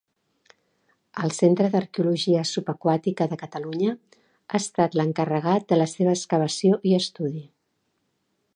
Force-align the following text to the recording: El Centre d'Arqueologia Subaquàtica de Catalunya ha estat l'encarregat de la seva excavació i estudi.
El 1.25 1.33
Centre 1.39 1.67
d'Arqueologia 1.75 2.41
Subaquàtica 2.51 3.27
de 3.33 3.37
Catalunya 3.43 3.91
ha 4.15 4.63
estat 4.63 4.97
l'encarregat 5.01 5.69
de 5.73 5.79
la 5.83 5.89
seva 5.95 6.17
excavació 6.17 6.81
i 6.93 6.97
estudi. 7.03 7.45